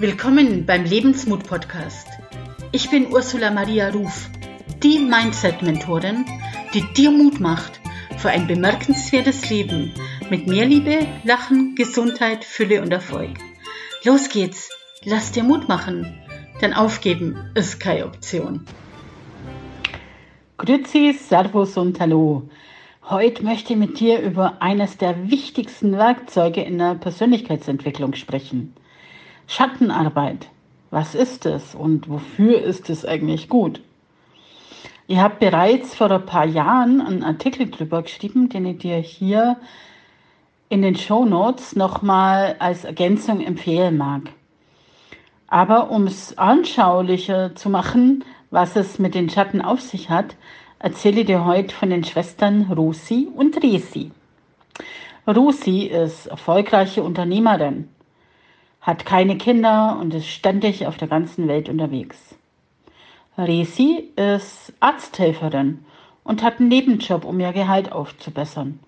Willkommen 0.00 0.64
beim 0.64 0.84
Lebensmut 0.84 1.42
Podcast. 1.42 2.06
Ich 2.70 2.88
bin 2.88 3.12
Ursula 3.12 3.50
Maria 3.50 3.88
Ruf, 3.88 4.30
die 4.80 5.00
Mindset-Mentorin, 5.00 6.24
die 6.72 6.84
dir 6.94 7.10
Mut 7.10 7.40
macht 7.40 7.80
für 8.16 8.28
ein 8.28 8.46
bemerkenswertes 8.46 9.50
Leben 9.50 9.92
mit 10.30 10.46
mehr 10.46 10.66
Liebe, 10.66 11.04
Lachen, 11.24 11.74
Gesundheit, 11.74 12.44
Fülle 12.44 12.80
und 12.80 12.92
Erfolg. 12.92 13.38
Los 14.04 14.28
geht's, 14.28 14.70
lass 15.02 15.32
dir 15.32 15.42
Mut 15.42 15.68
machen, 15.68 16.16
denn 16.62 16.74
aufgeben 16.74 17.50
ist 17.56 17.80
keine 17.80 18.06
Option. 18.06 18.66
Grüezi, 20.58 21.12
Servus 21.12 21.76
und 21.76 21.98
Hallo. 21.98 22.48
Heute 23.02 23.42
möchte 23.42 23.72
ich 23.72 23.78
mit 23.80 23.98
dir 23.98 24.20
über 24.20 24.62
eines 24.62 24.96
der 24.96 25.28
wichtigsten 25.28 25.98
Werkzeuge 25.98 26.60
in 26.60 26.78
der 26.78 26.94
Persönlichkeitsentwicklung 26.94 28.14
sprechen– 28.14 28.74
Schattenarbeit. 29.50 30.50
Was 30.90 31.14
ist 31.14 31.46
es 31.46 31.74
und 31.74 32.10
wofür 32.10 32.60
ist 32.60 32.90
es 32.90 33.06
eigentlich 33.06 33.48
gut? 33.48 33.80
Ihr 35.06 35.22
habt 35.22 35.40
bereits 35.40 35.94
vor 35.94 36.10
ein 36.10 36.26
paar 36.26 36.44
Jahren 36.44 37.00
einen 37.00 37.24
Artikel 37.24 37.70
drüber 37.70 38.02
geschrieben, 38.02 38.50
den 38.50 38.66
ich 38.66 38.78
dir 38.78 38.98
hier 38.98 39.56
in 40.68 40.82
den 40.82 40.96
Show 40.96 41.24
Notes 41.24 41.74
nochmal 41.74 42.56
als 42.58 42.84
Ergänzung 42.84 43.40
empfehlen 43.40 43.96
mag. 43.96 44.24
Aber 45.46 45.90
um 45.90 46.06
es 46.06 46.36
anschaulicher 46.36 47.56
zu 47.56 47.70
machen, 47.70 48.26
was 48.50 48.76
es 48.76 48.98
mit 48.98 49.14
den 49.14 49.30
Schatten 49.30 49.62
auf 49.62 49.80
sich 49.80 50.10
hat, 50.10 50.36
erzähle 50.78 51.20
ich 51.20 51.26
dir 51.26 51.46
heute 51.46 51.74
von 51.74 51.88
den 51.88 52.04
Schwestern 52.04 52.70
Rosi 52.70 53.26
und 53.34 53.62
Resi. 53.62 54.10
Rosi 55.26 55.84
ist 55.84 56.26
erfolgreiche 56.26 57.02
Unternehmerin 57.02 57.88
hat 58.80 59.06
keine 59.06 59.36
Kinder 59.36 59.98
und 60.00 60.14
ist 60.14 60.28
ständig 60.28 60.86
auf 60.86 60.96
der 60.96 61.08
ganzen 61.08 61.48
Welt 61.48 61.68
unterwegs. 61.68 62.36
Resi 63.36 64.10
ist 64.16 64.72
Arzthelferin 64.80 65.84
und 66.24 66.42
hat 66.42 66.58
einen 66.58 66.68
Nebenjob, 66.68 67.24
um 67.24 67.38
ihr 67.40 67.52
Gehalt 67.52 67.92
aufzubessern. 67.92 68.80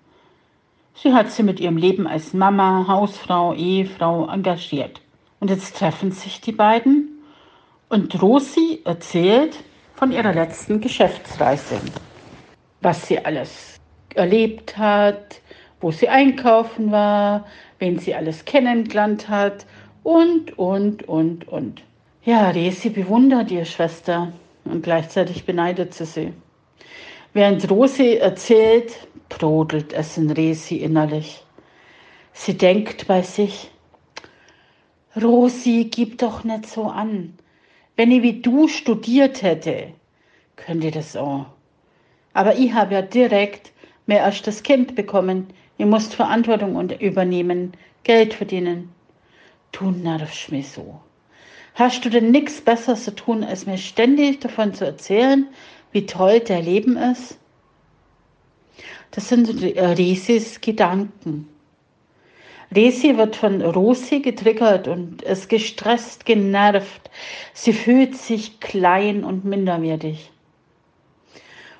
Sie 0.93 1.13
hat 1.13 1.31
sie 1.31 1.43
mit 1.43 1.59
ihrem 1.59 1.77
Leben 1.77 2.05
als 2.05 2.33
Mama, 2.33 2.85
Hausfrau, 2.87 3.53
Ehefrau 3.53 4.27
engagiert. 4.27 5.01
Und 5.39 5.49
jetzt 5.49 5.77
treffen 5.77 6.11
sich 6.11 6.41
die 6.41 6.51
beiden 6.51 7.21
und 7.89 8.21
Rosi 8.21 8.81
erzählt 8.85 9.57
von 9.95 10.11
ihrer 10.11 10.33
letzten 10.33 10.81
Geschäftsreise. 10.81 11.79
Was 12.81 13.07
sie 13.07 13.23
alles 13.23 13.79
erlebt 14.13 14.77
hat, 14.77 15.41
wo 15.79 15.91
sie 15.91 16.09
einkaufen 16.09 16.91
war, 16.91 17.45
wen 17.79 17.97
sie 17.99 18.13
alles 18.13 18.45
kennengelernt 18.45 19.29
hat 19.29 19.65
und, 20.03 20.57
und, 20.57 21.07
und, 21.07 21.47
und. 21.47 21.83
Ja, 22.23 22.49
Resi 22.49 22.89
bewundert 22.89 23.51
ihr 23.51 23.65
Schwester 23.65 24.31
und 24.65 24.83
gleichzeitig 24.83 25.45
beneidet 25.45 25.93
sie 25.93 26.05
sie. 26.05 26.33
Während 27.33 27.69
Rosi 27.69 28.15
erzählt, 28.15 29.07
brodelt 29.29 29.93
es 29.93 30.17
in 30.17 30.29
Resi 30.29 30.77
innerlich. 30.77 31.43
Sie 32.33 32.57
denkt 32.57 33.07
bei 33.07 33.21
sich, 33.21 33.71
Rosi, 35.21 35.89
gib 35.91 36.17
doch 36.17 36.43
nicht 36.43 36.67
so 36.67 36.85
an. 36.85 37.33
Wenn 37.95 38.11
ich 38.11 38.23
wie 38.23 38.41
du 38.41 38.67
studiert 38.67 39.41
hätte, 39.41 39.87
könnte 40.55 40.87
ich 40.87 40.93
das 40.93 41.15
auch. 41.15 41.45
Aber 42.33 42.55
ich 42.55 42.73
habe 42.73 42.93
ja 42.93 43.01
direkt 43.01 43.71
mehr 44.05 44.23
als 44.25 44.41
das 44.41 44.63
Kind 44.63 44.95
bekommen. 44.95 45.47
Ihr 45.77 45.85
musst 45.85 46.15
Verantwortung 46.15 46.89
übernehmen, 46.99 47.73
Geld 48.03 48.33
verdienen. 48.33 48.89
Du 49.71 49.91
nervst 49.91 50.51
mich 50.51 50.69
so. 50.69 51.01
Hast 51.75 52.03
du 52.03 52.09
denn 52.09 52.31
nichts 52.31 52.61
Besseres 52.61 53.05
zu 53.05 53.15
tun, 53.15 53.43
als 53.43 53.65
mir 53.65 53.77
ständig 53.77 54.39
davon 54.39 54.73
zu 54.73 54.85
erzählen, 54.85 55.47
wie 55.91 56.05
toll 56.05 56.41
der 56.41 56.61
Leben 56.61 56.97
ist? 56.97 57.37
Das 59.11 59.29
sind 59.29 59.49
Resis 59.61 60.61
Gedanken. 60.61 61.47
Resi 62.73 63.17
wird 63.17 63.35
von 63.35 63.61
Rosi 63.61 64.21
getriggert 64.21 64.87
und 64.87 65.21
ist 65.23 65.49
gestresst, 65.49 66.25
genervt. 66.25 67.09
Sie 67.53 67.73
fühlt 67.73 68.15
sich 68.15 68.61
klein 68.61 69.25
und 69.25 69.43
minderwertig. 69.43 70.31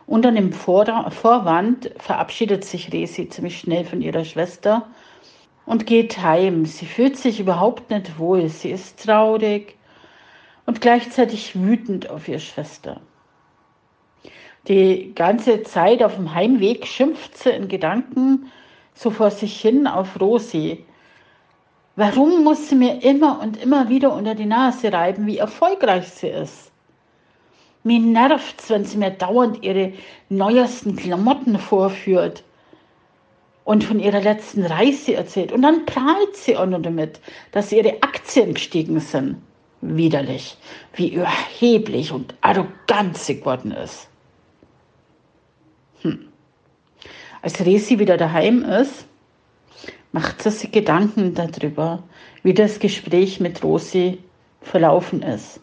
Unter 0.06 0.34
dem 0.34 0.52
Vorwand 0.52 1.92
verabschiedet 1.98 2.66
sich 2.66 2.92
Resi 2.92 3.30
ziemlich 3.30 3.60
schnell 3.60 3.86
von 3.86 4.02
ihrer 4.02 4.26
Schwester 4.26 4.90
und 5.72 5.86
geht 5.86 6.22
heim. 6.22 6.66
Sie 6.66 6.86
fühlt 6.86 7.16
sich 7.16 7.40
überhaupt 7.40 7.92
nicht 7.92 8.20
wohl. 8.20 8.50
Sie 8.50 8.72
ist 8.72 9.06
traurig 9.06 9.78
und 10.66 10.82
gleichzeitig 10.82 11.56
wütend 11.56 12.10
auf 12.10 12.28
ihre 12.28 12.42
Schwester. 12.42 13.00
Die 14.68 15.16
ganze 15.16 15.64
Zeit 15.64 16.04
auf 16.04 16.16
dem 16.16 16.36
Heimweg 16.36 16.86
schimpft 16.86 17.38
sie 17.38 17.52
in 17.52 17.70
Gedanken 17.70 18.52
so 18.94 19.12
vor 19.12 19.32
sich 19.32 19.62
hin 19.62 19.88
auf 19.88 20.20
Rosi. 20.20 20.84
Warum 21.96 22.44
muss 22.44 22.68
sie 22.68 22.76
mir 22.76 23.02
immer 23.02 23.40
und 23.42 23.56
immer 23.64 23.88
wieder 23.88 24.14
unter 24.14 24.36
die 24.36 24.46
Nase 24.46 24.92
reiben, 24.92 25.26
wie 25.26 25.38
erfolgreich 25.38 26.10
sie 26.10 26.28
ist? 26.28 26.70
Mir 27.86 28.02
nervt's, 28.02 28.70
wenn 28.70 28.84
sie 28.84 28.98
mir 28.98 29.12
dauernd 29.12 29.64
ihre 29.64 29.94
neuesten 30.28 30.98
Klamotten 30.98 31.58
vorführt 31.58 32.44
und 33.72 33.86
von 33.86 34.02
ihrer 34.02 34.20
letzten 34.20 34.66
Reise 34.66 35.14
erzählt. 35.14 35.54
Und 35.54 35.62
dann 35.62 35.86
prahlt 35.86 36.36
sie 36.36 36.58
auch 36.58 36.66
noch 36.66 36.82
damit, 36.82 37.22
dass 37.54 37.72
ihre 37.72 38.04
Aktien 38.04 38.54
gestiegen 38.54 39.00
sind. 39.00 39.38
Widerlich, 39.80 40.58
wie 40.94 41.14
überheblich 41.14 42.12
und 42.12 42.36
arrogant 42.42 43.18
sie 43.18 43.40
geworden 43.40 43.72
ist. 43.72 44.10
Hm. 46.02 46.28
Als 47.42 47.66
Resi 47.66 47.98
wieder 47.98 48.18
daheim 48.18 48.62
ist, 48.66 49.06
macht 50.12 50.44
sie 50.44 50.52
sich 50.52 50.72
Gedanken 50.74 51.34
darüber, 51.34 52.04
wie 52.44 52.54
das 52.54 52.78
Gespräch 52.78 53.40
mit 53.40 53.64
Rosi 53.64 54.20
verlaufen 54.62 55.22
ist. 55.22 55.62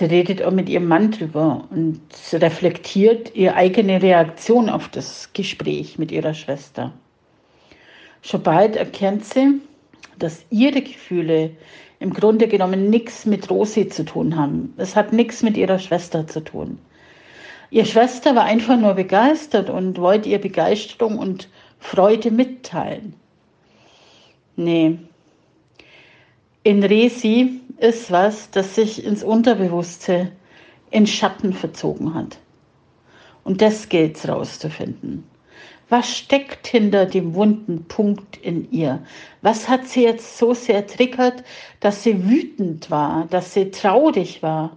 Sie 0.00 0.06
redet 0.06 0.42
auch 0.42 0.50
mit 0.50 0.70
ihrem 0.70 0.88
Mann 0.88 1.10
drüber 1.10 1.68
und 1.68 2.00
reflektiert 2.32 3.36
ihre 3.36 3.54
eigene 3.54 4.00
Reaktion 4.00 4.70
auf 4.70 4.88
das 4.88 5.28
Gespräch 5.34 5.98
mit 5.98 6.10
ihrer 6.10 6.32
Schwester. 6.32 6.94
Schon 8.22 8.42
bald 8.42 8.76
erkennt 8.76 9.26
sie, 9.26 9.60
dass 10.18 10.42
ihre 10.48 10.80
Gefühle 10.80 11.50
im 11.98 12.14
Grunde 12.14 12.48
genommen 12.48 12.88
nichts 12.88 13.26
mit 13.26 13.50
Rosi 13.50 13.90
zu 13.90 14.06
tun 14.06 14.36
haben. 14.36 14.72
Es 14.78 14.96
hat 14.96 15.12
nichts 15.12 15.42
mit 15.42 15.58
ihrer 15.58 15.78
Schwester 15.78 16.26
zu 16.26 16.40
tun. 16.40 16.78
Ihre 17.70 17.84
Schwester 17.84 18.34
war 18.34 18.44
einfach 18.44 18.78
nur 18.78 18.94
begeistert 18.94 19.68
und 19.68 19.98
wollte 19.98 20.30
ihr 20.30 20.40
Begeisterung 20.40 21.18
und 21.18 21.50
Freude 21.78 22.30
mitteilen. 22.30 23.12
Nee. 24.56 24.96
In 26.62 26.84
Resi 26.84 27.59
ist 27.80 28.10
was, 28.10 28.50
das 28.50 28.74
sich 28.74 29.04
ins 29.04 29.22
Unterbewusste 29.22 30.30
in 30.90 31.06
Schatten 31.06 31.52
verzogen 31.52 32.14
hat. 32.14 32.38
Und 33.42 33.62
das 33.62 33.88
gilt 33.88 34.16
es 34.16 34.28
rauszufinden. 34.28 35.24
Was 35.88 36.16
steckt 36.16 36.68
hinter 36.68 37.06
dem 37.06 37.34
wunden 37.34 37.84
Punkt 37.84 38.36
in 38.36 38.70
ihr? 38.70 39.02
Was 39.42 39.68
hat 39.68 39.88
sie 39.88 40.04
jetzt 40.04 40.38
so 40.38 40.54
sehr 40.54 40.86
triggert, 40.86 41.42
dass 41.80 42.04
sie 42.04 42.28
wütend 42.28 42.90
war, 42.90 43.26
dass 43.30 43.54
sie 43.54 43.70
traurig 43.70 44.42
war? 44.42 44.76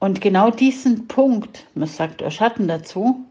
Und 0.00 0.20
genau 0.20 0.50
diesen 0.50 1.06
Punkt, 1.06 1.66
man 1.74 1.88
sagt 1.88 2.22
auch 2.22 2.32
Schatten 2.32 2.66
dazu, 2.66 3.24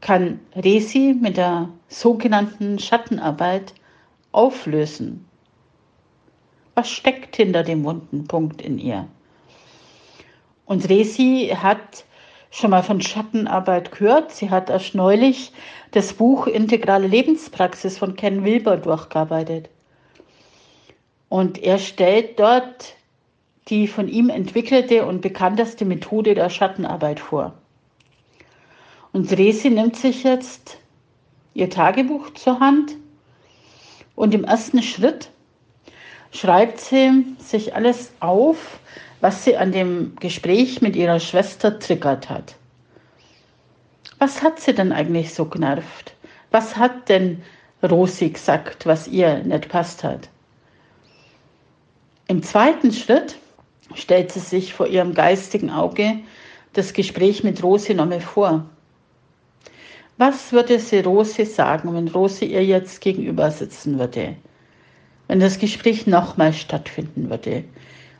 kann 0.00 0.40
Resi 0.54 1.14
mit 1.20 1.36
der 1.36 1.68
sogenannten 1.88 2.78
Schattenarbeit 2.78 3.74
auflösen. 4.32 5.26
Was 6.76 6.90
steckt 6.90 7.36
hinter 7.36 7.62
dem 7.62 7.84
wunden 7.84 8.26
Punkt 8.28 8.60
in 8.60 8.78
ihr? 8.78 9.08
Und 10.66 10.90
Resi 10.90 11.56
hat 11.56 12.04
schon 12.50 12.68
mal 12.68 12.82
von 12.82 13.00
Schattenarbeit 13.00 13.92
gehört. 13.92 14.30
Sie 14.30 14.50
hat 14.50 14.68
erst 14.68 14.94
neulich 14.94 15.52
das 15.92 16.12
Buch 16.12 16.46
Integrale 16.46 17.06
Lebenspraxis 17.06 17.96
von 17.96 18.14
Ken 18.14 18.44
Wilber 18.44 18.76
durchgearbeitet. 18.76 19.70
Und 21.30 21.62
er 21.62 21.78
stellt 21.78 22.38
dort 22.38 22.94
die 23.68 23.88
von 23.88 24.06
ihm 24.06 24.28
entwickelte 24.28 25.06
und 25.06 25.22
bekannteste 25.22 25.86
Methode 25.86 26.34
der 26.34 26.50
Schattenarbeit 26.50 27.20
vor. 27.20 27.54
Und 29.14 29.32
Resi 29.32 29.70
nimmt 29.70 29.96
sich 29.96 30.24
jetzt 30.24 30.76
ihr 31.54 31.70
Tagebuch 31.70 32.34
zur 32.34 32.60
Hand 32.60 32.96
und 34.14 34.34
im 34.34 34.44
ersten 34.44 34.82
Schritt 34.82 35.30
schreibt 36.32 36.80
sie 36.80 37.24
sich 37.38 37.74
alles 37.74 38.12
auf, 38.20 38.78
was 39.20 39.44
sie 39.44 39.56
an 39.56 39.72
dem 39.72 40.14
Gespräch 40.20 40.82
mit 40.82 40.96
ihrer 40.96 41.20
Schwester 41.20 41.78
triggert 41.78 42.28
hat. 42.28 42.56
Was 44.18 44.42
hat 44.42 44.60
sie 44.60 44.74
denn 44.74 44.92
eigentlich 44.92 45.34
so 45.34 45.44
genervt? 45.46 46.14
Was 46.50 46.76
hat 46.76 47.08
denn 47.08 47.42
Rosi 47.82 48.30
gesagt, 48.30 48.86
was 48.86 49.08
ihr 49.08 49.38
nicht 49.44 49.68
passt 49.68 50.04
hat? 50.04 50.28
Im 52.28 52.42
zweiten 52.42 52.92
Schritt 52.92 53.36
stellt 53.94 54.32
sie 54.32 54.40
sich 54.40 54.74
vor 54.74 54.86
ihrem 54.86 55.14
geistigen 55.14 55.70
Auge 55.70 56.18
das 56.72 56.92
Gespräch 56.92 57.44
mit 57.44 57.62
Rosi 57.62 57.94
nochmal 57.94 58.20
vor. 58.20 58.66
Was 60.18 60.52
würde 60.52 60.78
sie 60.78 61.00
Rosi 61.00 61.44
sagen, 61.44 61.94
wenn 61.94 62.08
Rosi 62.08 62.46
ihr 62.46 62.64
jetzt 62.64 63.00
gegenüber 63.00 63.50
sitzen 63.50 63.98
würde? 63.98 64.36
Wenn 65.28 65.40
das 65.40 65.58
Gespräch 65.58 66.06
nochmal 66.06 66.52
stattfinden 66.52 67.30
würde? 67.30 67.64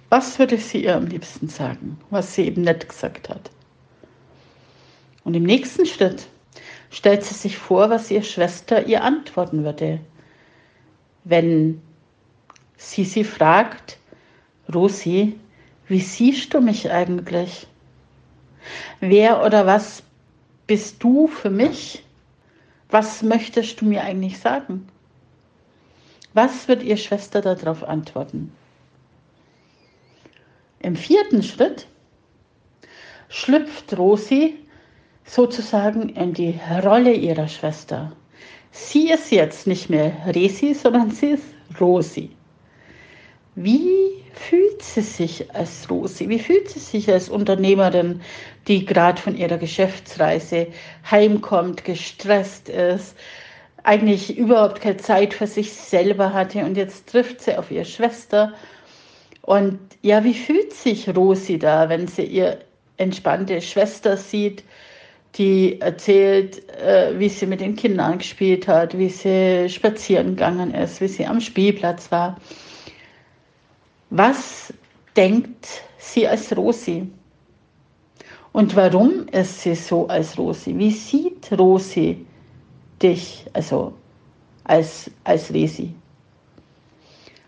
Was 0.09 0.39
würde 0.39 0.59
sie 0.59 0.85
ihr 0.85 0.97
am 0.97 1.07
liebsten 1.07 1.49
sagen, 1.49 1.99
was 2.11 2.35
sie 2.35 2.43
eben 2.43 2.63
nicht 2.63 2.89
gesagt 2.89 3.29
hat? 3.29 3.51
Und 5.25 5.35
im 5.35 5.43
nächsten 5.43 5.87
Schritt 5.87 6.27
stellt 6.91 7.25
sie 7.25 7.35
sich 7.35 7.59
vor, 7.59 7.91
was 7.91 8.11
ihre 8.11 8.23
Schwester 8.23 8.87
ihr 8.87 9.03
antworten 9.03 9.65
würde, 9.65 10.01
wenn 11.25 11.81
sie 12.77 13.05
sie 13.05 13.25
fragt, 13.25 13.99
Rosi, 14.73 15.39
wie 15.89 16.01
siehst 16.01 16.55
du 16.55 16.61
mich 16.61 16.91
eigentlich? 16.91 17.67
Wer 19.01 19.45
oder 19.45 19.67
was 19.67 20.03
bist 20.67 21.03
du 21.03 21.27
für 21.29 21.51
mich? 21.51 22.05
Was 22.91 23.23
möchtest 23.23 23.81
du 23.81 23.85
mir 23.85 24.03
eigentlich 24.03 24.39
sagen? 24.39 24.87
Was 26.37 26.69
wird 26.69 26.83
ihr 26.83 26.99
Schwester 26.99 27.41
darauf 27.41 27.83
antworten? 27.83 28.53
Im 30.81 30.95
vierten 30.95 31.43
Schritt 31.43 31.87
schlüpft 33.31 33.97
Rosi 33.97 34.59
sozusagen 35.25 36.11
in 36.11 36.35
die 36.35 36.61
Rolle 36.85 37.15
ihrer 37.15 37.49
Schwester. 37.49 38.13
Sie 38.71 39.09
ist 39.11 39.31
jetzt 39.33 39.67
nicht 39.67 39.89
mehr 39.89 40.13
Resi, 40.27 40.75
sondern 40.75 41.11
sie 41.11 41.31
ist 41.31 41.47
Rosi. 41.81 42.29
Wie 43.55 44.23
fühlt 44.35 44.83
sie 44.83 45.01
sich 45.01 45.55
als 45.55 45.89
Rosi? 45.89 46.29
Wie 46.29 46.39
fühlt 46.39 46.69
sie 46.69 46.81
sich 46.81 47.11
als 47.11 47.31
Unternehmerin, 47.31 48.21
die 48.69 48.85
gerade 48.85 49.23
von 49.23 49.39
ihrer 49.39 49.57
Geschäftsreise 49.57 50.67
heimkommt, 51.11 51.87
gestresst 51.87 52.69
ist, 52.69 53.17
eigentlich 53.87 54.37
überhaupt 54.37 54.81
keine 54.81 54.97
Zeit 54.97 55.33
für 55.33 55.47
sich 55.47 55.73
selber 55.73 56.33
hatte 56.33 56.65
und 56.65 56.77
jetzt 56.77 57.09
trifft 57.09 57.41
sie 57.41 57.57
auf 57.57 57.71
ihre 57.71 57.85
Schwester. 57.85 58.53
Und 59.43 59.79
ja, 60.03 60.25
wie 60.25 60.35
fühlt 60.35 60.73
sich 60.73 61.09
Rosi 61.15 61.59
da, 61.59 61.89
wenn 61.89 62.09
sie 62.09 62.25
ihre 62.25 62.59
entspannte 62.97 63.61
Schwester 63.61 64.17
sieht, 64.17 64.65
die 65.37 65.81
erzählt, 65.81 66.69
äh, 66.71 67.17
wie 67.19 67.29
sie 67.29 67.47
mit 67.47 67.61
den 67.61 67.77
Kindern 67.77 68.19
gespielt 68.19 68.67
hat, 68.67 68.99
wie 68.99 69.09
sie 69.09 69.69
spazieren 69.69 70.31
gegangen 70.31 70.75
ist, 70.75 71.01
wie 71.01 71.09
sie 71.09 71.27
am 71.27 71.41
Spielplatz 71.41 72.11
war. 72.11 72.39
Was 74.11 74.73
denkt 75.15 75.83
sie 75.99 76.27
als 76.27 76.57
Rosi? 76.57 77.09
Und 78.53 78.75
warum 78.75 79.29
ist 79.29 79.61
sie 79.61 79.77
so 79.77 80.09
als 80.09 80.37
Rosi? 80.37 80.77
Wie 80.77 80.91
sieht 80.91 81.53
Rosi 81.57 82.26
dich, 83.09 83.47
also 83.53 83.93
als, 84.65 85.11
als 85.25 85.53
Resi? 85.53 85.95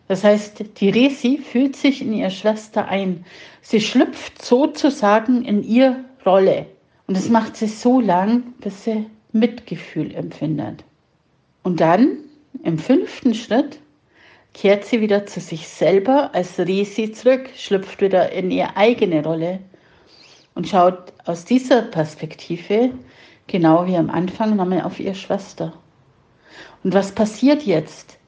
Das 0.08 0.24
heißt, 0.24 0.64
die 0.80 0.88
Resi 0.88 1.38
fühlt 1.38 1.76
sich 1.76 2.00
in 2.00 2.14
ihre 2.14 2.30
Schwester 2.30 2.88
ein. 2.88 3.24
Sie 3.60 3.80
schlüpft 3.80 4.42
sozusagen 4.42 5.44
in 5.44 5.62
ihre 5.62 5.96
Rolle. 6.24 6.66
Und 7.06 7.16
das 7.16 7.28
macht 7.28 7.56
sie 7.56 7.66
so 7.66 8.00
lang, 8.00 8.54
bis 8.60 8.84
sie 8.84 9.06
Mitgefühl 9.32 10.14
empfindet. 10.14 10.84
Und 11.62 11.80
dann, 11.80 12.18
im 12.62 12.78
fünften 12.78 13.34
Schritt, 13.34 13.78
kehrt 14.54 14.84
sie 14.84 15.00
wieder 15.00 15.26
zu 15.26 15.40
sich 15.40 15.68
selber 15.68 16.34
als 16.34 16.58
Resi 16.58 17.12
zurück, 17.12 17.50
schlüpft 17.54 18.00
wieder 18.00 18.32
in 18.32 18.50
ihre 18.50 18.76
eigene 18.76 19.22
Rolle 19.22 19.60
und 20.54 20.66
schaut 20.66 21.12
aus 21.26 21.44
dieser 21.44 21.82
Perspektive, 21.82 22.90
genau 23.48 23.86
wie 23.86 23.96
am 23.96 24.10
Anfang, 24.10 24.54
nochmal 24.54 24.82
auf 24.82 25.00
ihre 25.00 25.14
Schwester. 25.14 25.72
Und 26.84 26.94
was 26.94 27.12
passiert 27.12 27.64
jetzt? 27.64 28.18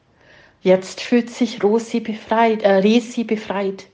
Jetzt 0.62 1.00
fühlt 1.00 1.30
sich 1.30 1.62
Rosi 1.62 2.00
befreit, 2.00 2.62
äh, 2.62 2.72
Resi 2.76 3.24
befreit. 3.24 3.86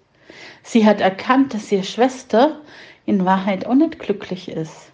Sie 0.63 0.85
hat 0.87 1.01
erkannt, 1.01 1.55
dass 1.55 1.71
ihre 1.71 1.85
Schwester 1.85 2.61
in 3.05 3.25
Wahrheit 3.25 3.67
auch 3.67 3.75
nicht 3.75 3.99
glücklich 3.99 4.49
ist. 4.49 4.91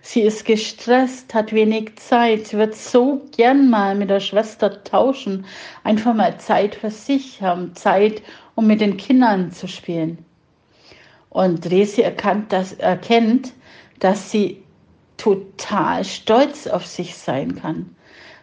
Sie 0.00 0.20
ist 0.20 0.44
gestresst, 0.44 1.34
hat 1.34 1.52
wenig 1.52 1.96
Zeit. 1.96 2.46
Sie 2.46 2.58
wird 2.58 2.74
so 2.74 3.22
gern 3.36 3.68
mal 3.68 3.94
mit 3.94 4.10
der 4.10 4.20
Schwester 4.20 4.82
tauschen, 4.84 5.46
einfach 5.82 6.14
mal 6.14 6.38
Zeit 6.38 6.74
für 6.74 6.90
sich 6.90 7.42
haben, 7.42 7.74
Zeit, 7.74 8.22
um 8.54 8.66
mit 8.66 8.80
den 8.80 8.96
Kindern 8.96 9.50
zu 9.50 9.66
spielen. 9.66 10.24
Und 11.30 11.70
Resi 11.70 12.02
erkannt, 12.02 12.52
dass, 12.52 12.74
erkennt, 12.74 13.52
dass 13.98 14.30
sie 14.30 14.63
total 15.24 16.04
stolz 16.04 16.66
auf 16.66 16.86
sich 16.86 17.16
sein 17.16 17.56
kann, 17.56 17.96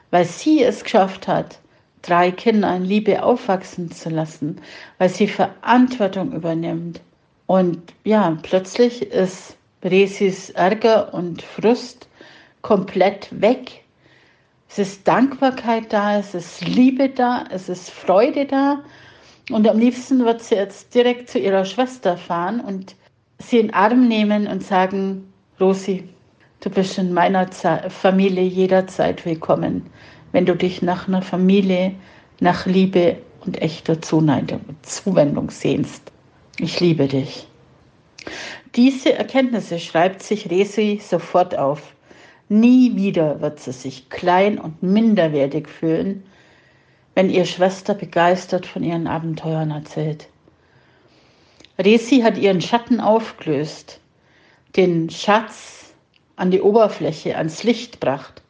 weil 0.09 0.25
sie 0.25 0.63
es 0.63 0.83
geschafft 0.83 1.27
hat, 1.27 1.59
drei 2.01 2.31
Kinder 2.31 2.75
in 2.75 2.83
Liebe 2.83 3.21
aufwachsen 3.21 3.91
zu 3.91 4.09
lassen, 4.09 4.59
weil 4.97 5.09
sie 5.09 5.27
Verantwortung 5.27 6.31
übernimmt 6.33 6.99
und 7.45 7.93
ja, 8.03 8.35
plötzlich 8.41 9.03
ist 9.03 9.55
Resis 9.83 10.49
Ärger 10.51 11.13
und 11.13 11.43
Frust 11.43 12.07
komplett 12.63 13.27
weg. 13.39 13.83
Es 14.67 14.79
ist 14.79 15.07
Dankbarkeit 15.07 15.93
da, 15.93 16.17
es 16.17 16.33
ist 16.33 16.65
Liebe 16.65 17.09
da, 17.09 17.43
es 17.51 17.69
ist 17.69 17.91
Freude 17.91 18.45
da. 18.45 18.83
Und 19.51 19.67
am 19.67 19.77
liebsten 19.77 20.25
wird 20.25 20.41
sie 20.41 20.55
jetzt 20.55 20.95
direkt 20.95 21.29
zu 21.29 21.37
ihrer 21.37 21.65
Schwester 21.65 22.17
fahren 22.17 22.59
und 22.61 22.95
sie 23.37 23.59
in 23.59 23.67
den 23.67 23.75
Arm 23.75 24.07
nehmen 24.07 24.47
und 24.47 24.63
sagen, 24.63 25.31
Rosi, 25.59 26.07
du 26.61 26.69
bist 26.69 26.97
in 26.97 27.11
meiner 27.11 27.49
Familie 27.89 28.43
jederzeit 28.43 29.25
willkommen, 29.25 29.87
wenn 30.31 30.45
du 30.45 30.55
dich 30.55 30.81
nach 30.81 31.07
einer 31.07 31.23
Familie, 31.23 31.95
nach 32.39 32.65
Liebe 32.65 33.17
und 33.45 33.61
echter 33.61 34.01
Zuwendung 34.01 35.49
sehnst. 35.49 36.11
Ich 36.59 36.79
liebe 36.79 37.07
dich. 37.07 37.47
Diese 38.75 39.13
Erkenntnisse 39.13 39.79
schreibt 39.79 40.21
sich 40.21 40.49
Resi 40.49 41.01
sofort 41.03 41.57
auf. 41.57 41.95
Nie 42.47 42.95
wieder 42.95 43.41
wird 43.41 43.59
sie 43.59 43.71
sich 43.71 44.09
klein 44.09 44.59
und 44.59 44.83
minderwertig 44.83 45.67
fühlen, 45.67 46.23
wenn 47.15 47.29
ihr 47.29 47.45
Schwester 47.45 47.95
begeistert 47.95 48.67
von 48.67 48.83
ihren 48.83 49.07
Abenteuern 49.07 49.71
erzählt. 49.71 50.27
Resi 51.79 52.19
hat 52.19 52.37
ihren 52.37 52.61
Schatten 52.61 52.99
aufgelöst, 52.99 53.99
den 54.75 55.09
Schatz 55.09 55.80
an 56.41 56.49
die 56.49 56.61
Oberfläche, 56.61 57.37
ans 57.37 57.63
Licht 57.63 58.01
gebracht. 58.01 58.41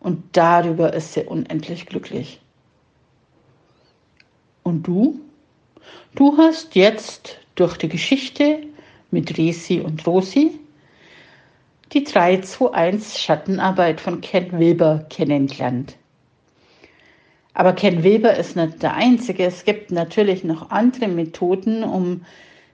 Und 0.00 0.24
darüber 0.32 0.94
ist 0.94 1.12
sie 1.12 1.24
unendlich 1.24 1.84
glücklich. 1.84 2.40
Und 4.62 4.86
du? 4.86 5.20
Du 6.14 6.38
hast 6.38 6.74
jetzt 6.74 7.38
durch 7.54 7.76
die 7.76 7.90
Geschichte 7.90 8.60
mit 9.10 9.36
Resi 9.36 9.80
und 9.80 10.06
Rosi 10.06 10.58
die 11.92 12.06
3-2-1 12.06 13.18
Schattenarbeit 13.18 14.00
von 14.00 14.22
Ken 14.22 14.58
Wilber 14.58 15.04
kennengelernt. 15.10 15.96
Aber 17.52 17.74
Ken 17.74 18.02
Wilber 18.02 18.34
ist 18.34 18.56
nicht 18.56 18.82
der 18.82 18.94
Einzige. 18.94 19.44
Es 19.44 19.66
gibt 19.66 19.90
natürlich 19.90 20.44
noch 20.44 20.70
andere 20.70 21.08
Methoden, 21.08 21.84
um 21.84 22.24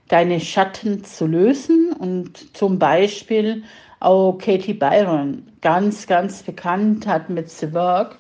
deine 0.07 0.39
Schatten 0.39 1.03
zu 1.03 1.27
lösen. 1.27 1.93
Und 1.93 2.57
zum 2.57 2.79
Beispiel 2.79 3.65
auch 4.01 4.39
Katie 4.39 4.75
Byron, 4.75 5.51
ganz, 5.61 6.07
ganz 6.07 6.43
bekannt, 6.43 7.07
hat 7.07 7.31
mit 7.31 7.51
The 7.51 7.73
Work 7.73 8.19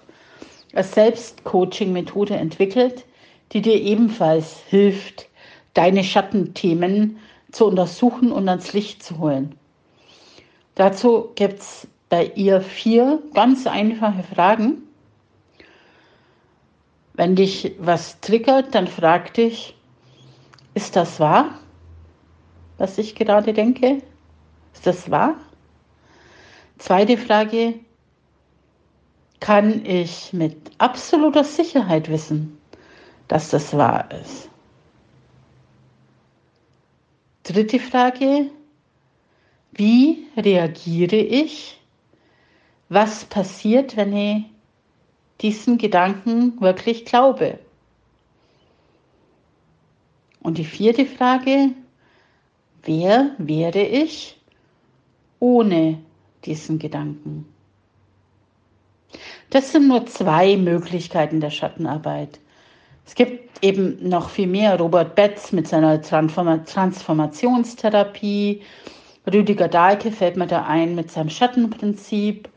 eine 0.72 0.84
Selbstcoaching-Methode 0.84 2.36
entwickelt, 2.36 3.04
die 3.52 3.62
dir 3.62 3.80
ebenfalls 3.80 4.58
hilft, 4.68 5.28
deine 5.74 6.04
Schattenthemen 6.04 7.18
zu 7.52 7.66
untersuchen 7.66 8.32
und 8.32 8.48
ans 8.48 8.72
Licht 8.72 9.02
zu 9.02 9.18
holen. 9.18 9.54
Dazu 10.74 11.30
gibt 11.34 11.60
es 11.60 11.88
bei 12.08 12.26
ihr 12.34 12.60
vier 12.60 13.22
ganz 13.34 13.66
einfache 13.66 14.22
Fragen. 14.22 14.82
Wenn 17.14 17.34
dich 17.36 17.72
was 17.78 18.20
triggert, 18.20 18.74
dann 18.74 18.86
frag 18.86 19.34
dich, 19.34 19.76
ist 20.74 20.94
das 20.94 21.18
wahr, 21.18 21.58
was 22.76 22.98
ich 22.98 23.14
gerade 23.14 23.52
denke? 23.52 24.02
Ist 24.72 24.86
das 24.86 25.10
wahr? 25.10 25.36
Zweite 26.78 27.16
Frage, 27.18 27.74
kann 29.40 29.84
ich 29.84 30.32
mit 30.32 30.56
absoluter 30.78 31.42
Sicherheit 31.42 32.08
wissen, 32.08 32.56
dass 33.26 33.50
das 33.50 33.76
wahr 33.76 34.08
ist? 34.22 34.48
Dritte 37.42 37.80
Frage, 37.80 38.50
wie 39.72 40.28
reagiere 40.36 41.16
ich? 41.16 41.80
Was 42.88 43.24
passiert, 43.24 43.96
wenn 43.96 44.16
ich 44.16 44.44
diesen 45.40 45.78
Gedanken 45.78 46.60
wirklich 46.60 47.04
glaube? 47.04 47.58
Und 50.40 50.58
die 50.58 50.64
vierte 50.64 51.06
Frage, 51.06 51.70
wer 52.84 53.32
wäre 53.38 53.82
ich 53.82 54.38
ohne 55.40 56.02
diesen 56.44 56.78
Gedanken? 56.78 57.46
Das 59.50 59.72
sind 59.72 59.88
nur 59.88 60.06
zwei 60.06 60.56
Möglichkeiten 60.56 61.40
der 61.40 61.50
Schattenarbeit. 61.50 62.38
Es 63.06 63.14
gibt 63.14 63.64
eben 63.64 64.06
noch 64.06 64.28
viel 64.30 64.46
mehr. 64.46 64.78
Robert 64.78 65.14
Betz 65.14 65.52
mit 65.52 65.66
seiner 65.66 66.02
Transformationstherapie. 66.02 68.60
Rüdiger 69.26 69.68
Dahlke 69.68 70.12
fällt 70.12 70.36
mir 70.36 70.46
da 70.46 70.64
ein 70.64 70.94
mit 70.94 71.10
seinem 71.10 71.30
Schattenprinzip. 71.30 72.50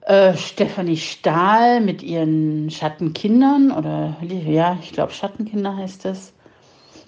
Äh, 0.00 0.36
Stefanie 0.36 0.96
Stahl 0.96 1.80
mit 1.80 2.02
ihren 2.02 2.68
Schattenkindern 2.70 3.70
oder 3.70 4.16
ja, 4.22 4.76
ich 4.82 4.90
glaube 4.92 5.12
Schattenkinder 5.12 5.76
heißt 5.76 6.04
es. 6.04 6.34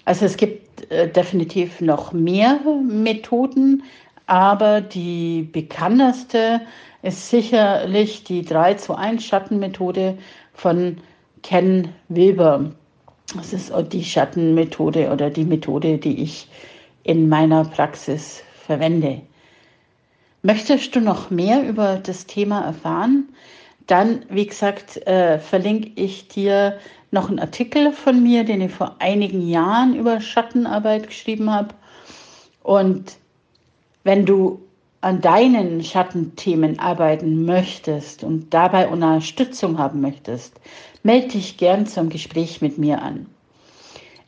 Also 0.07 0.25
es 0.25 0.37
gibt 0.37 0.91
äh, 0.91 1.11
definitiv 1.11 1.81
noch 1.81 2.13
mehr 2.13 2.61
Methoden, 2.89 3.83
aber 4.27 4.81
die 4.81 5.43
bekannteste 5.43 6.61
ist 7.03 7.31
sicherlich 7.31 8.25
die 8.25 8.43
3 8.43 8.75
zu 8.75 8.95
1 8.95 9.25
Schattenmethode 9.25 10.19
von 10.53 10.99
Ken 11.43 11.89
Wilber. 12.09 12.73
Das 13.37 13.53
ist 13.53 13.73
die 13.93 14.05
Schattenmethode 14.05 15.11
oder 15.11 15.31
die 15.31 15.45
Methode, 15.45 15.99
die 15.99 16.23
ich 16.23 16.49
in 17.05 17.29
meiner 17.29 17.65
Praxis 17.65 18.43
verwende. 18.67 19.23
Möchtest 20.43 20.95
du 20.95 21.01
noch 21.01 21.31
mehr 21.31 21.63
über 21.63 21.97
das 21.97 22.27
Thema 22.27 22.63
erfahren? 22.63 23.29
Dann, 23.87 24.25
wie 24.29 24.47
gesagt, 24.47 24.97
äh, 25.07 25.39
verlinke 25.39 25.93
ich 25.95 26.29
dir 26.29 26.79
noch 27.13 27.29
einen 27.29 27.39
Artikel 27.39 27.93
von 27.93 28.23
mir, 28.23 28.45
den 28.45 28.61
ich 28.61 28.73
vor 28.73 28.97
einigen 28.99 29.49
Jahren 29.49 29.95
über 29.95 30.21
Schattenarbeit 30.21 31.07
geschrieben 31.07 31.53
habe. 31.53 31.75
Und 32.63 33.17
wenn 34.07 34.25
du 34.25 34.61
an 35.01 35.21
deinen 35.21 35.83
Schattenthemen 35.83 36.79
arbeiten 36.79 37.45
möchtest 37.45 38.23
und 38.23 38.55
dabei 38.55 38.87
Unterstützung 38.87 39.79
haben 39.79 40.01
möchtest, 40.01 40.61
melde 41.03 41.29
dich 41.29 41.57
gern 41.57 41.87
zum 41.89 42.09
Gespräch 42.09 42.63
mit 42.63 42.79
mir 42.79 43.03
an. 43.03 43.27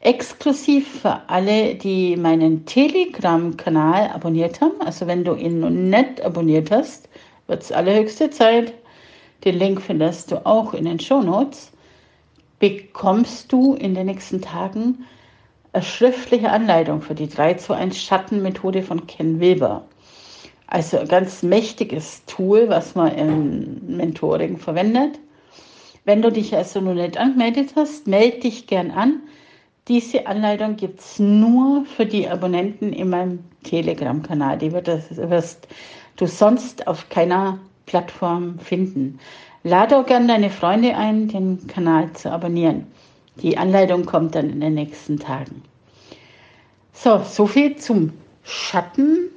Exklusiv 0.01 1.03
für 1.03 1.23
alle, 1.29 1.77
die 1.77 2.17
meinen 2.17 2.67
Telegram-Kanal 2.67 4.09
abonniert 4.09 4.61
haben, 4.61 4.81
also 4.81 5.07
wenn 5.07 5.23
du 5.23 5.37
ihn 5.37 5.61
noch 5.61 5.71
nicht 5.71 6.23
abonniert 6.23 6.73
hast, 6.73 7.09
wird 7.47 7.63
es 7.63 7.71
allerhöchste 7.71 8.31
Zeit. 8.31 8.75
Den 9.45 9.61
Link 9.61 9.81
findest 9.81 10.33
du 10.33 10.45
auch 10.45 10.75
in 10.75 10.87
den 10.87 10.99
Show 10.99 11.23
Notes. 11.23 11.71
Bekommst 12.59 13.53
du 13.53 13.75
in 13.75 13.95
den 13.95 14.07
nächsten 14.07 14.41
Tagen 14.41 15.05
schriftliche 15.81 16.51
Anleitung 16.51 17.03
für 17.03 17.15
die 17.15 17.29
3 17.29 17.55
zu 17.55 17.73
1 17.73 18.01
Schattenmethode 18.01 18.83
von 18.83 19.07
Ken 19.07 19.41
Wilber. 19.41 19.85
Also 20.67 20.99
ein 20.99 21.09
ganz 21.09 21.43
mächtiges 21.43 22.25
Tool, 22.27 22.69
was 22.69 22.95
man 22.95 23.15
im 23.15 23.97
Mentoring 23.97 24.59
verwendet. 24.59 25.19
Wenn 26.05 26.23
du 26.23 26.31
dich 26.31 26.55
also 26.55 26.81
noch 26.81 26.95
nicht 26.95 27.17
angemeldet 27.19 27.75
hast, 27.77 28.07
melde 28.07 28.41
dich 28.41 28.67
gern 28.67 28.91
an. 28.91 29.21
Diese 29.89 30.27
Anleitung 30.27 30.77
gibt 30.77 31.01
es 31.01 31.19
nur 31.19 31.85
für 31.85 32.05
die 32.05 32.29
Abonnenten 32.29 32.93
in 32.93 33.09
meinem 33.09 33.45
Telegram-Kanal. 33.63 34.59
Die 34.59 34.73
wirst 34.73 35.69
du 36.17 36.27
sonst 36.27 36.87
auf 36.87 37.09
keiner 37.09 37.59
Plattform 37.87 38.59
finden. 38.59 39.19
Lade 39.65 39.97
auch 39.97 40.07
gerne 40.07 40.27
deine 40.27 40.51
Freunde 40.51 40.95
ein, 40.95 41.29
den 41.29 41.67
Kanal 41.67 42.13
zu 42.13 42.31
abonnieren. 42.31 42.87
Die 43.43 43.57
Anleitung 43.57 44.05
kommt 44.05 44.35
dann 44.35 44.51
in 44.51 44.61
den 44.61 44.75
nächsten 44.75 45.19
Tagen. 45.19 45.63
So, 46.93 47.23
soviel 47.23 47.77
zum 47.77 48.13
Schatten 48.43 49.31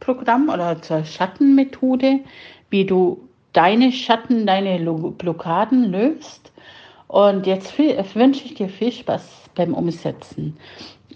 Programm 0.00 0.48
oder 0.48 0.80
zur 0.82 1.04
Schattenmethode, 1.04 2.20
wie 2.70 2.86
du 2.86 3.28
deine 3.52 3.92
Schatten, 3.92 4.46
deine 4.46 4.78
Blockaden 4.78 5.84
löst. 5.90 6.52
Und 7.06 7.46
jetzt 7.46 7.78
wünsche 7.78 8.44
ich 8.44 8.54
dir 8.54 8.68
viel 8.68 8.92
Spaß 8.92 9.22
beim 9.54 9.74
Umsetzen. 9.74 10.56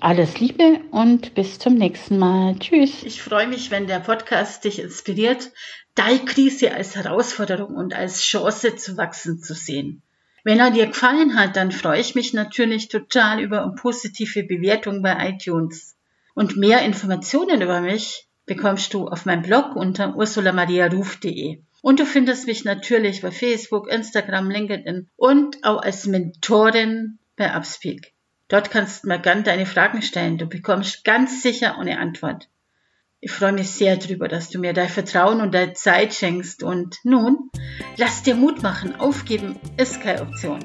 Alles 0.00 0.40
Liebe 0.40 0.80
und 0.90 1.34
bis 1.34 1.58
zum 1.58 1.74
nächsten 1.74 2.18
Mal. 2.18 2.56
Tschüss. 2.58 3.04
Ich 3.04 3.22
freue 3.22 3.46
mich, 3.46 3.70
wenn 3.70 3.86
der 3.86 4.00
Podcast 4.00 4.64
dich 4.64 4.80
inspiriert, 4.80 5.52
deine 5.94 6.24
Krise 6.24 6.74
als 6.74 6.96
Herausforderung 6.96 7.74
und 7.74 7.94
als 7.94 8.20
Chance 8.22 8.76
zu 8.76 8.96
wachsen 8.96 9.40
zu 9.40 9.54
sehen. 9.54 10.02
Wenn 10.44 10.60
er 10.60 10.70
dir 10.70 10.86
gefallen 10.86 11.36
hat, 11.36 11.56
dann 11.56 11.72
freue 11.72 12.00
ich 12.00 12.14
mich 12.14 12.34
natürlich 12.34 12.88
total 12.88 13.40
über 13.40 13.74
positive 13.80 14.44
Bewertung 14.44 15.02
bei 15.02 15.30
iTunes. 15.30 15.96
Und 16.34 16.56
mehr 16.56 16.82
Informationen 16.82 17.62
über 17.62 17.80
mich 17.80 18.28
bekommst 18.44 18.92
du 18.92 19.08
auf 19.08 19.24
meinem 19.24 19.42
Blog 19.42 19.74
unter 19.74 20.14
ursulamariaruf.de. 20.14 21.62
Und 21.80 21.98
du 21.98 22.04
findest 22.04 22.46
mich 22.46 22.64
natürlich 22.64 23.22
bei 23.22 23.30
Facebook, 23.30 23.88
Instagram, 23.90 24.50
LinkedIn 24.50 25.08
und 25.16 25.64
auch 25.64 25.80
als 25.80 26.06
Mentorin 26.06 27.18
bei 27.36 27.56
Upspeak. 27.56 28.12
Dort 28.48 28.70
kannst 28.70 29.04
du 29.04 29.08
mir 29.08 29.18
gern 29.18 29.44
deine 29.44 29.64
Fragen 29.64 30.02
stellen. 30.02 30.36
Du 30.36 30.46
bekommst 30.46 31.04
ganz 31.04 31.42
sicher 31.42 31.78
eine 31.78 31.98
Antwort. 31.98 32.48
Ich 33.24 33.32
freue 33.32 33.54
mich 33.54 33.70
sehr 33.70 33.96
darüber, 33.96 34.28
dass 34.28 34.50
du 34.50 34.58
mir 34.58 34.74
dein 34.74 34.90
Vertrauen 34.90 35.40
und 35.40 35.54
deine 35.54 35.72
Zeit 35.72 36.12
schenkst. 36.12 36.62
Und 36.62 36.98
nun, 37.04 37.50
lass 37.96 38.22
dir 38.22 38.34
Mut 38.34 38.62
machen. 38.62 38.96
Aufgeben 38.96 39.58
ist 39.78 40.02
keine 40.02 40.20
Option. 40.20 40.58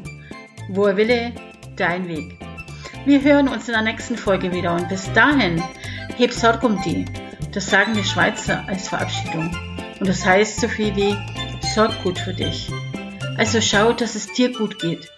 Wo 0.67 0.85
er 0.85 0.97
wille, 0.97 1.31
dein 1.77 2.09
Weg. 2.09 2.37
Wir 3.05 3.23
hören 3.23 3.47
uns 3.47 3.69
in 3.69 3.75
der 3.75 3.83
nächsten 3.83 4.17
Folge 4.17 4.51
wieder 4.51 4.75
und 4.75 4.89
bis 4.89 5.09
dahin, 5.13 5.63
heb 6.17 6.33
Sorg 6.33 6.61
um 6.63 6.81
die. 6.81 7.05
Das 7.53 7.69
sagen 7.69 7.95
wir 7.95 8.03
Schweizer 8.03 8.65
als 8.67 8.89
Verabschiedung. 8.89 9.55
Und 10.01 10.09
das 10.09 10.25
heißt 10.25 10.59
so 10.59 10.67
viel 10.67 10.93
wie, 10.97 11.17
sorg 11.73 12.03
gut 12.03 12.19
für 12.19 12.33
dich. 12.33 12.69
Also 13.37 13.61
schau, 13.61 13.93
dass 13.93 14.15
es 14.15 14.33
dir 14.33 14.51
gut 14.51 14.79
geht. 14.79 15.09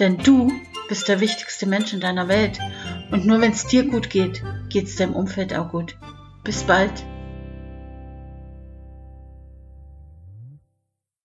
Denn 0.00 0.16
du 0.16 0.50
bist 0.88 1.08
der 1.08 1.20
wichtigste 1.20 1.66
Mensch 1.66 1.92
in 1.92 2.00
deiner 2.00 2.28
Welt. 2.28 2.58
Und 3.10 3.26
nur 3.26 3.42
wenn 3.42 3.52
es 3.52 3.66
dir 3.66 3.84
gut 3.84 4.08
geht, 4.08 4.42
geht 4.70 4.86
es 4.86 4.96
deinem 4.96 5.14
Umfeld 5.14 5.54
auch 5.54 5.70
gut. 5.70 5.94
Bis 6.46 6.62
bald. 6.62 7.04